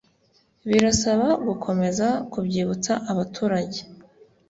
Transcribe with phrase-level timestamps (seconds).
[0.69, 3.79] Birasaba gukomeza kubyibutsa abaturage